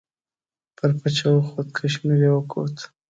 [0.77, 2.75] پر پچه وخوت کشمیر یې وکوت.